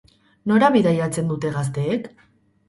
[0.51, 2.09] Nora bidaiatzen dute gazteek?